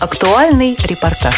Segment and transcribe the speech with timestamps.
[0.00, 1.34] Актуальный репортаж.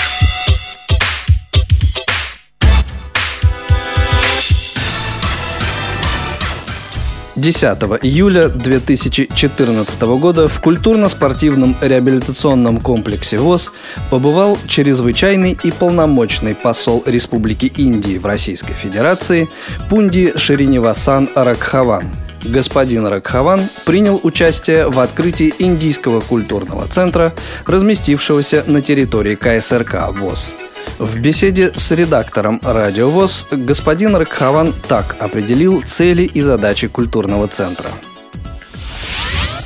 [7.37, 7.65] 10
[8.03, 13.73] июля 2014 года в культурно-спортивном реабилитационном комплексе ВОЗ
[14.11, 19.49] побывал чрезвычайный и полномочный посол Республики Индии в Российской Федерации
[19.89, 22.05] Пунди Шириневасан Ракхаван.
[22.45, 27.33] Господин Ракхаван принял участие в открытии Индийского культурного центра,
[27.67, 30.57] разместившегося на территории КСРК ВОЗ.
[30.99, 37.89] В беседе с редактором «Радио ВОЗ» господин Ракхаван так определил цели и задачи культурного центра–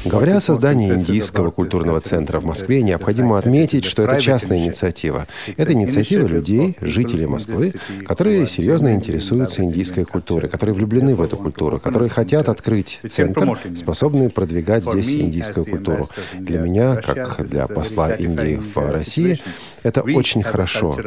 [0.05, 5.27] Говоря о создании Индийского культурного центра в Москве, необходимо отметить, что это частная инициатива.
[5.57, 7.73] Это инициатива людей, жителей Москвы,
[8.07, 14.29] которые серьезно интересуются индийской культурой, которые влюблены в эту культуру, которые хотят открыть центр, способный
[14.29, 16.09] продвигать здесь индийскую культуру.
[16.35, 19.41] Для меня, как для посла Индии в России,
[19.85, 20.99] это очень хорошо.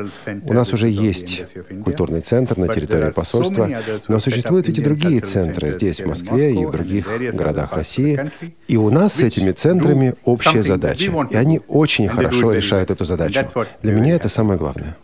[0.44, 1.44] У нас уже есть
[1.84, 3.70] культурный центр на территории посольства,
[4.08, 8.32] но существуют ведь и другие центры здесь, в Москве и в других городах России.
[8.68, 11.12] И у нас с этими центрами общая задача.
[11.32, 13.48] И они очень хорошо решают эту задачу.
[13.82, 14.96] Для меня это самое главное.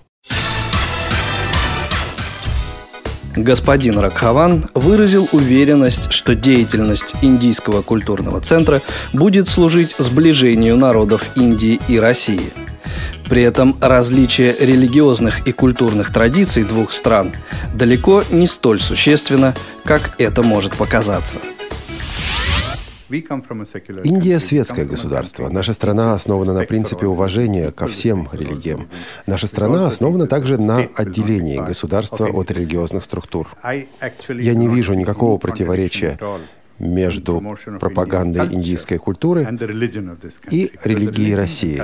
[3.36, 11.98] Господин Ракхаван выразил уверенность, что деятельность Индийского культурного центра будет служить сближению народов Индии и
[11.98, 12.54] России–
[13.30, 17.34] при этом различие религиозных и культурных традиций двух стран
[17.74, 21.40] далеко не столь существенно, как это может показаться.
[24.04, 25.50] Индия– светское государство.
[25.50, 28.90] Наша страна основана на принципе уважения ко всем религиям.
[29.28, 33.50] Наша страна основана также на отделении государства от религиозных структур.
[34.30, 36.18] Я не вижу никакого противоречия
[36.84, 37.42] между
[37.80, 39.48] пропагандой индийской культуры
[40.50, 41.82] и религией России,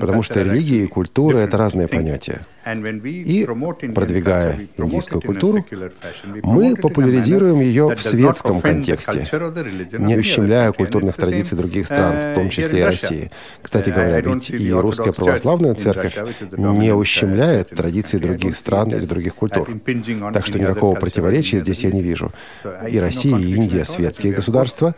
[0.00, 2.46] потому что религия и культура— это разные понятия.
[2.64, 3.44] И,
[3.94, 5.66] продвигая индийскую культуру,
[6.42, 9.26] мы популяризируем ее в светском контексте,
[9.98, 13.30] не ущемляя культурных традиций других стран, в том числе и России.
[13.60, 16.16] Кстати говоря, ведь и русская православная церковь
[16.52, 19.68] не ущемляет традиции других стран или других культур.
[20.32, 22.32] Так что никакого противоречия здесь я не вижу.
[22.88, 24.94] И Россия, и Индия— светские государства.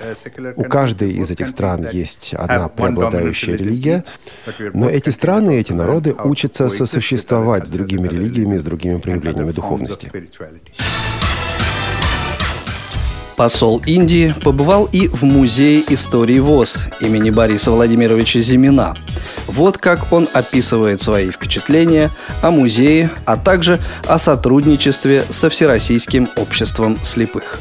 [0.57, 4.05] У каждой из этих стран есть одна преобладающая религия,
[4.75, 10.11] но эти страны, эти народы учатся сосуществовать существовать с другими религиями, с другими проявлениями духовности.
[13.37, 18.97] Посол Индии побывал и в Музее истории ВОЗ имени Бориса Владимировича Зимина.
[19.49, 22.11] Вот как он описывает свои впечатления
[22.43, 27.59] о музее, а также о сотрудничестве со Всероссийским обществом слепых.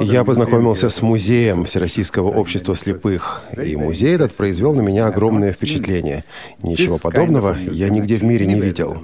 [0.00, 6.24] Я познакомился с музеем Всероссийского общества слепых, и музей этот произвел на меня огромное впечатление.
[6.62, 8.96] Ничего подобного я нигде в мире не видел.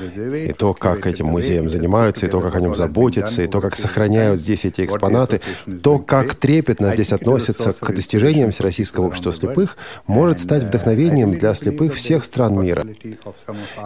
[0.00, 3.76] И то, как этим музеем занимаются, и то, как о нем заботятся, и то, как
[3.76, 5.40] сохраняют здесь эти экспонаты,
[5.82, 9.76] то, как трепетно здесь относятся к достижениям Всероссийского общества слепых,
[10.06, 12.86] может стать вдохновением для слепых всех стран мира.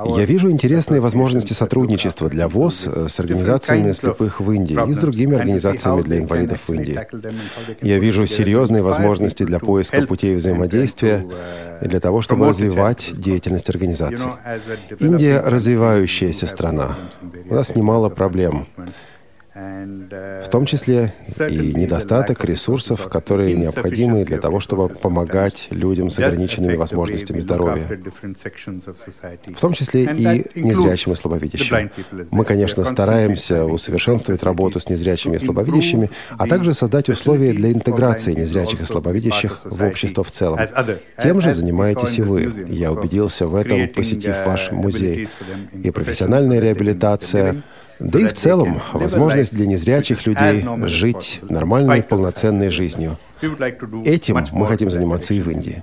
[0.06, 5.36] Я вижу интересные возможности сотрудничества для ВОЗ с организациями слепых в Индии и с другими
[5.36, 6.98] организациями для инвалидов в Индии.
[7.80, 11.24] Я вижу серьезные возможности для поиска путей взаимодействия
[11.80, 14.30] и для того, чтобы развивать деятельность организации.
[15.00, 16.96] Индия— развивающаяся страна.
[17.48, 18.66] У нас немало проблем.
[19.54, 26.74] В том числе и недостаток ресурсов, которые необходимы для того, чтобы помогать людям с ограниченными
[26.76, 27.84] возможностями здоровья.
[29.54, 31.90] В том числе и незрячим и слабовидящим.
[32.30, 38.32] Мы, конечно, стараемся усовершенствовать работу с незрячими и слабовидящими, а также создать условия для интеграции
[38.32, 40.60] незрячих и слабовидящих в общество в целом.
[41.22, 42.50] Тем же занимаетесь и вы.
[42.68, 45.28] Я убедился в этом, посетив ваш музей.
[45.82, 47.62] И профессиональная реабилитация—
[48.02, 53.18] да и в целом возможность для незрячих людей жить нормальной, полноценной жизнью.
[54.04, 55.82] Этим мы хотим заниматься и в Индии.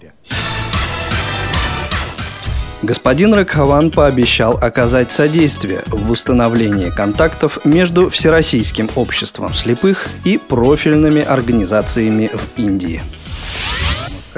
[2.82, 12.32] Господин Ракхаван пообещал оказать содействие в установлении контактов между Всероссийским обществом слепых и профильными организациями
[12.34, 13.02] в Индии.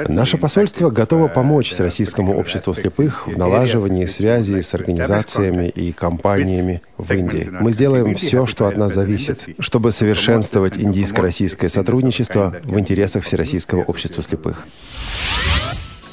[0.07, 7.11] Наше посольство готово помочь Российскому обществу слепых в налаживании связи с организациями и компаниями в
[7.11, 7.49] Индии.
[7.51, 14.23] Мы сделаем все, что от нас зависит, чтобы совершенствовать индийско-российское сотрудничество в интересах Всероссийского общества
[14.23, 14.65] слепых.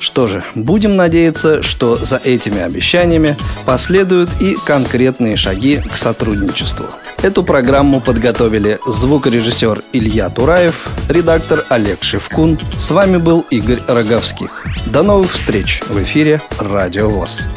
[0.01, 3.37] Что же, будем надеяться, что за этими обещаниями
[3.67, 6.87] последуют и конкретные шаги к сотрудничеству.
[7.21, 12.61] Эту программу подготовили звукорежиссер Илья Тураев, редактор Олег Шевкун.
[12.79, 14.65] С вами был Игорь Роговских.
[14.87, 17.49] До новых встреч в эфире «Радио ВОЗ».